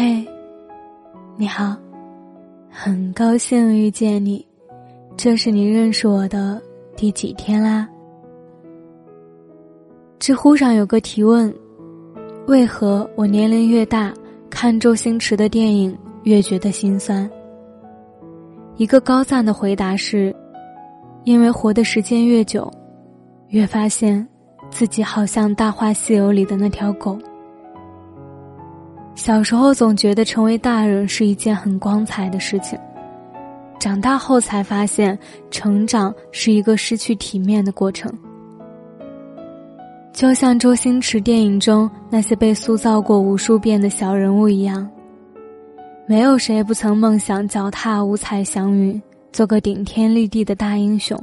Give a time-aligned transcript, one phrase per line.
[0.00, 0.24] 嘿，
[1.36, 1.76] 你好，
[2.70, 4.46] 很高兴遇见你，
[5.16, 6.62] 这是你认识我的
[6.96, 7.88] 第几天啦？
[10.20, 11.52] 知乎上有个提问：
[12.46, 14.14] 为何我年龄越大，
[14.48, 17.28] 看周星驰的电影越觉得心酸？
[18.76, 20.32] 一个高赞的回答是：
[21.24, 22.70] 因为活的时间越久，
[23.48, 24.24] 越发现
[24.70, 27.18] 自己好像《大话西游》里的那条狗。
[29.18, 32.78] 小时候总觉得成为大人是一件很光彩的事情，
[33.80, 35.18] 长大后才发现，
[35.50, 38.10] 成长是一个失去体面的过程。
[40.12, 44.88] 就像周星驰电影中那些被塑造过无数遍的小人物一样，
[46.06, 51.20] 没有谁不曾梦想脚踏五彩祥云，做个顶天立地的大英雄。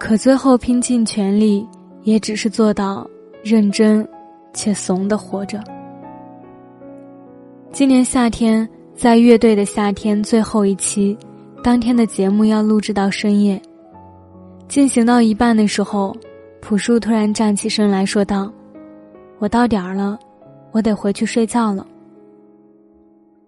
[0.00, 1.64] 可最后拼尽全力，
[2.02, 3.08] 也只是做到
[3.44, 4.06] 认真
[4.52, 5.62] 且怂的活着。
[7.72, 11.16] 今年夏天，在乐队的夏天最后一期，
[11.62, 13.60] 当天的节目要录制到深夜。
[14.66, 16.14] 进行到一半的时候，
[16.60, 18.52] 朴树突然站起身来说道
[19.38, 20.18] ：“我到点儿了，
[20.72, 21.86] 我得回去睡觉了。”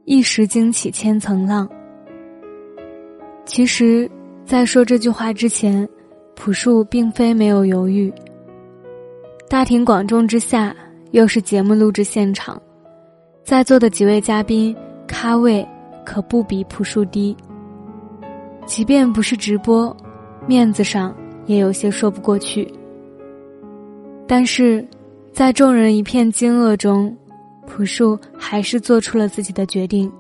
[0.07, 1.69] 一时惊起千层浪。
[3.45, 4.09] 其实，
[4.47, 5.87] 在说这句话之前，
[6.37, 8.13] 朴树并非没有犹豫。
[9.49, 10.75] 大庭广众之下，
[11.11, 12.61] 又是节目录制现场。
[13.45, 14.75] 在座的几位嘉宾
[15.07, 15.67] 咖位
[16.05, 17.37] 可不比朴树低。
[18.65, 19.95] 即便不是直播，
[20.47, 21.15] 面子上
[21.47, 22.73] 也有些说不过去。
[24.29, 24.87] 但是，
[25.33, 27.15] 在众人一片惊愕中，
[27.67, 30.11] 朴树还是做出了自己的决定，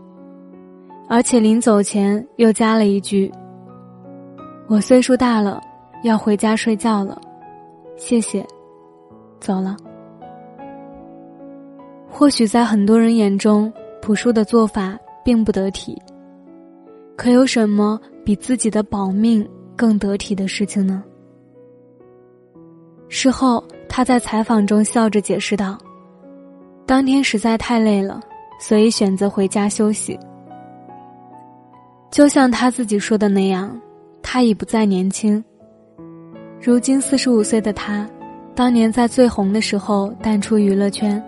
[1.09, 3.31] 而且临走前又加了一句
[4.67, 5.61] ：“我岁数大了，
[6.03, 7.20] 要回家睡觉了，
[7.97, 8.45] 谢谢，
[9.39, 9.77] 走了。”
[12.23, 16.01] 或许在很多人眼中，朴树的做法并不得体。
[17.17, 21.02] 可有什么比自己的保命更得体的事情呢？
[23.08, 25.77] 事后，他在采访中笑着解释道
[26.86, 28.20] ：“当天实在太累了，
[28.61, 30.17] 所以选择回家休息。”
[32.08, 33.77] 就像他自己说的那样，
[34.23, 35.45] 他已不再年轻。
[36.61, 38.08] 如今四十五岁的他，
[38.55, 41.20] 当年在最红的时候淡出娱乐圈。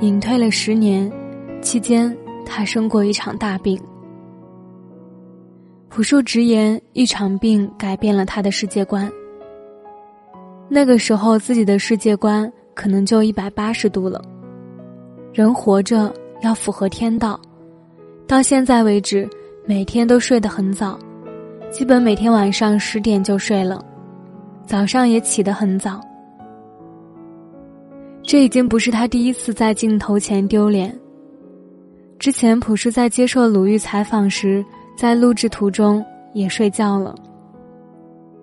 [0.00, 1.10] 隐退了十年，
[1.60, 3.80] 期间他生过一场大病。
[5.88, 9.10] 朴树直言，一场病改变了他的世界观。
[10.68, 14.20] 那个时候，自己的世界观可能就一百八十度了。
[15.32, 17.38] 人活着要符合天道，
[18.26, 19.28] 到现在为止，
[19.66, 20.98] 每天都睡得很早，
[21.70, 23.84] 基本每天晚上十点就睡了，
[24.66, 26.00] 早上也起得很早。
[28.22, 30.96] 这已经不是他第一次在镜头前丢脸。
[32.18, 34.64] 之前朴树在接受鲁豫采访时，
[34.96, 37.14] 在录制途中也睡觉了。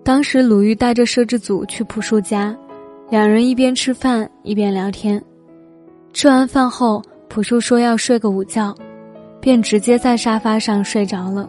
[0.04, 2.56] 当时鲁豫带着摄制组去朴树家，
[3.08, 5.22] 两人一边吃饭一边聊天。
[6.12, 8.74] 吃完饭后，朴树说要睡个午觉，
[9.40, 11.48] 便直接在沙发上睡着了，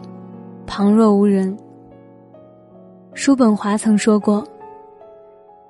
[0.66, 1.56] 旁若无人。
[3.14, 4.46] 叔本华曾说过。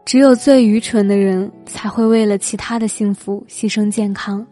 [0.04, 4.44] 只有最愚蠢的人才会为了其他的幸福牺牲健康。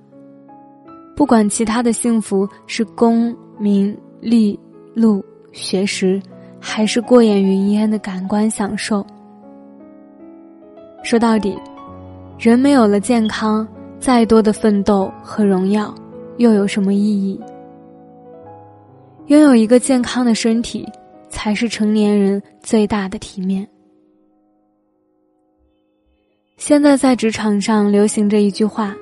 [1.16, 4.59] 不管其他的幸福是功名利
[4.94, 5.22] 禄
[5.53, 6.22] 学识，
[6.59, 9.05] 还是过眼云烟的感官享受。
[11.03, 11.59] 说到底，
[12.39, 13.66] 人没有了健康，
[13.99, 15.94] 再多的奋斗和荣耀，
[16.39, 17.39] 又有什么意义？
[19.27, 20.87] 拥有一个健康的身体，
[21.28, 23.66] 才是成年人最大的体面。
[26.60, 28.94] 现在在职场上流行着一句话：“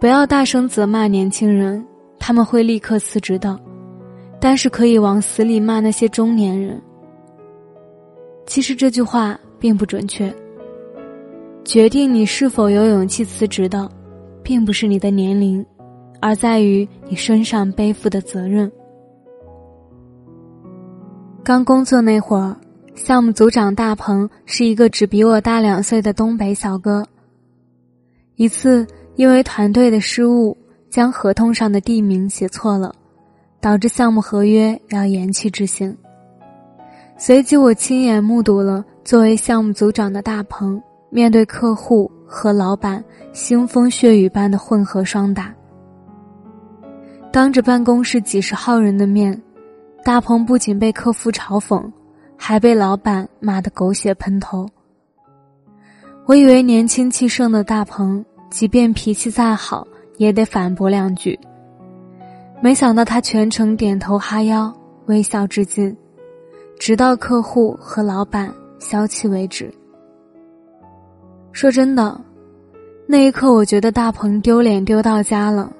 [0.00, 1.86] 不要大声责骂年轻人，
[2.18, 3.56] 他们会立刻辞职的；
[4.40, 6.82] 但是可以往死里骂那些中年人。”
[8.46, 10.34] 其实这句话并不准确。
[11.64, 13.88] 决定你是否有勇气辞职的，
[14.42, 15.64] 并不是你的年龄，
[16.20, 18.70] 而在于你身上背负的责任。
[21.44, 22.56] 刚工作那会儿。
[23.02, 27.02] 项目组长大鹏是一个只比我大两岁的东北小哥。
[28.36, 28.86] 一次，
[29.16, 30.54] 因为团队的失误，
[30.90, 32.94] 将合同上的地名写错了，
[33.58, 35.96] 导致项目合约要延期执行。
[37.16, 45.50] 随即，我亲眼目睹了作为项目组长的大鹏面对客户和老板腥风血雨般的混合双打。
[47.32, 49.40] 当着办公室几十号人的面，
[50.04, 51.82] 大鹏不仅被客户嘲讽。
[52.42, 54.66] 还被老板骂得狗血喷头。
[56.24, 61.38] 我以为年轻气盛的大鹏，即便脾气再好，也得反驳两句。
[62.62, 65.94] 没想到他全程点头哈腰，微笑致敬，
[66.78, 69.70] 直到客户和老板消气为止。
[71.52, 72.18] 说真的，
[73.06, 75.70] 那一刻我觉得大鹏丢脸丢到家了。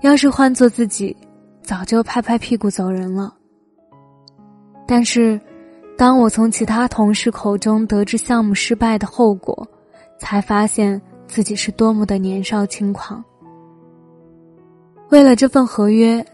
[0.00, 1.14] 要是换做自己，
[1.62, 3.34] 早就拍拍屁股走人了。
[4.86, 5.40] 但是，
[5.96, 9.66] 当我从其他同事口中得知项目失败的后果，
[10.18, 13.24] 才发现自己是多么的年少轻狂。
[15.10, 16.24] 为了这份合约，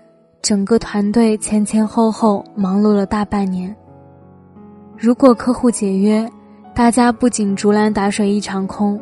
[0.43, 3.75] 整个团队前前后后忙碌了大半年。
[4.97, 6.29] 如果客户解约，
[6.75, 9.01] 大家不仅竹篮打水一场空，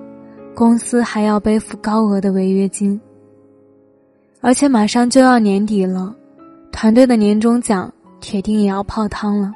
[0.54, 3.00] 公司还要背负高额的违约金。
[4.40, 6.14] 而且马上就要年底了，
[6.70, 9.52] 团队的年终奖铁定也要泡汤了。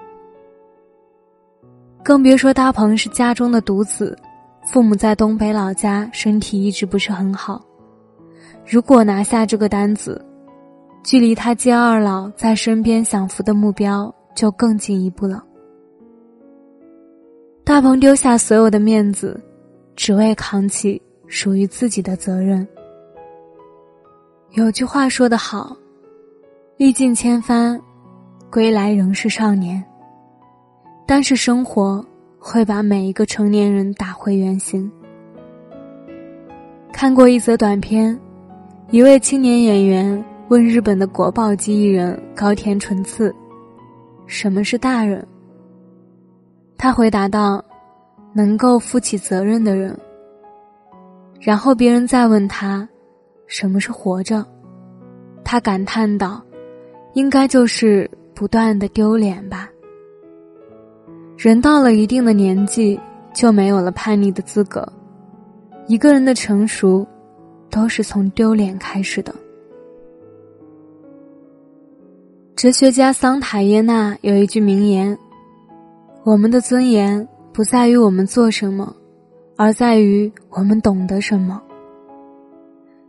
[2.03, 4.19] 更别说大鹏是家中的独子，
[4.67, 7.65] 父母在东北老家，身体一直不是很好。
[8.67, 10.25] 如果拿下这个单子，
[11.05, 15.45] 距离他接二老在身边享福的目标就更进一步了。
[17.65, 19.41] 大鹏丢下所有的面子，
[19.95, 22.67] 只为扛起属于自己的责任。
[24.51, 25.77] 有句话说得好
[26.77, 27.81] ：“历尽千帆，
[28.53, 29.83] 归来仍是少年。”
[31.05, 32.05] 但是生活
[32.39, 34.89] 会把每一个成年人打回原形。
[36.93, 38.17] 看过一则短片。
[38.93, 43.35] 一位青年演员问日本的国宝级艺人高田纯次
[44.29, 45.27] ：“什么是大人？”
[46.77, 47.65] 他回答道
[48.37, 49.99] ：“能够负起责任的人。”
[51.41, 52.87] 然后别人再问他
[53.49, 54.45] ：“什么是活着？”
[55.43, 56.43] 他感叹道
[57.15, 58.11] ：“应该就是
[58.43, 59.71] 不断的丢脸吧。”
[61.39, 62.99] 人到了一定的年纪，
[63.33, 64.85] 就没有了叛逆的资格。
[65.87, 67.07] 一个人的成熟。
[67.73, 69.35] 都是从丢脸开始的。
[72.55, 75.17] 哲学家桑塔耶纳有一句名言
[76.23, 78.95] ：“我们的尊严不在于我们做什么，
[79.57, 81.63] 而在于我们懂得什么。”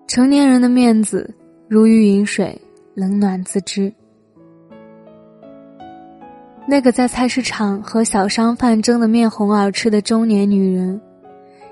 [0.07, 1.29] 成年人的面子
[1.67, 2.57] 如鱼饮水，
[2.95, 3.93] 冷暖自知。
[6.65, 10.99] 那个在菜市场和小商贩争得面红耳赤的中年女人。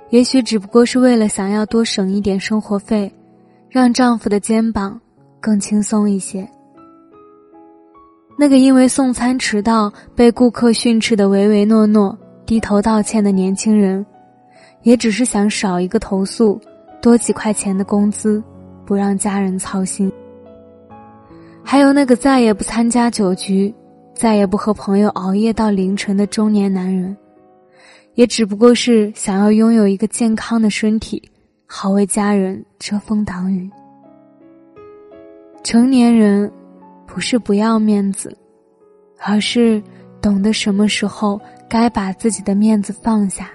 [0.10, 3.10] 也许只不过是为了想要多省一点生活费，
[3.70, 5.00] 让丈夫的肩膀
[5.40, 6.46] 更轻松一些。
[8.38, 14.06] 那个因为送餐迟到被顾客训斥的唯唯诺诺、低头道歉的年轻人，
[14.84, 16.60] 也只是想少一个投诉，
[17.02, 18.44] 多几块钱的工资，
[18.86, 20.12] 不让家人操心。
[21.64, 23.74] 还有那个再也不参加酒局、
[24.22, 27.18] 再也不和朋友熬夜到凌晨的中年男人。
[28.14, 31.20] 也只不过是想要拥有一个健康的身体，
[31.66, 33.68] 好为家人遮风挡雨。
[35.64, 36.52] 成年人
[37.08, 38.38] 不是不要面子，
[39.18, 39.82] 而是
[40.22, 43.50] 懂得什么时候该把自己的面子放下。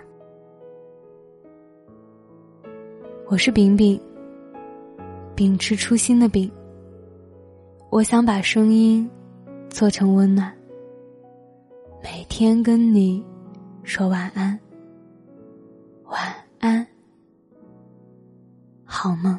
[3.28, 4.00] 我是饼饼，
[5.36, 6.50] 秉持初心的饼。
[7.88, 9.08] 我想把声音
[9.76, 10.50] 做成温暖，
[12.02, 13.22] 每天跟你。
[13.84, 14.58] 说晚安，
[16.04, 16.86] 晚安，
[18.86, 19.38] 好梦。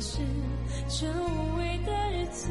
[0.00, 0.18] 是，
[0.88, 2.48] 这无味的日子。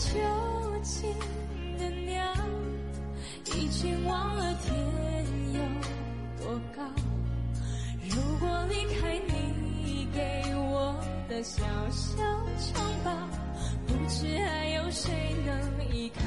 [0.00, 0.14] 囚
[0.80, 1.12] 禁
[1.76, 2.22] 的鸟，
[3.46, 4.72] 已经忘了天
[5.54, 5.60] 有
[6.40, 6.84] 多高。
[8.08, 10.94] 如果离开你给我
[11.28, 12.22] 的小小
[12.60, 13.10] 城堡，
[13.88, 16.20] 不知还有谁能依靠。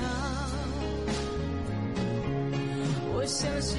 [3.13, 3.77] 我像是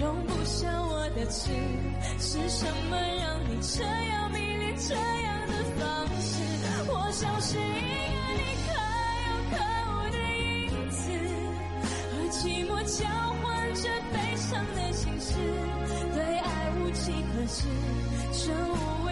[0.00, 1.50] 容不下我的痴，
[2.20, 6.40] 是什么让你这样迷恋这样的方式？
[6.86, 7.66] 我像是一个
[8.38, 8.68] 你可
[9.26, 9.56] 有可
[9.90, 10.16] 无的
[10.70, 11.02] 影子，
[11.82, 13.02] 和寂寞交
[13.42, 15.34] 换着悲伤的心事，
[16.14, 16.46] 对爱
[16.78, 17.66] 无计可施，
[18.32, 19.10] 这无味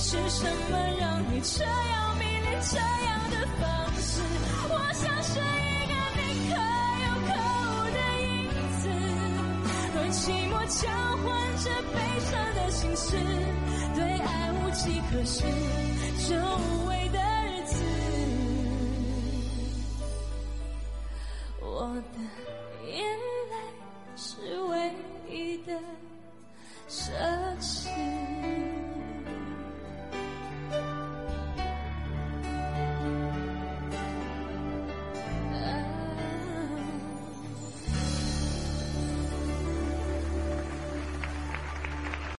[0.00, 3.64] 是什么让你这样迷恋这样的方
[3.96, 4.22] 式？
[4.68, 5.42] 我像是一
[5.88, 6.50] 个你可
[7.04, 7.28] 有可
[7.64, 8.26] 无的影
[8.80, 8.84] 子，
[9.94, 10.16] 和寂
[10.48, 10.82] 寞交
[11.18, 11.26] 换
[11.58, 13.06] 着悲伤的心事，
[13.94, 15.36] 对爱无计可施。
[16.28, 16.87] 就。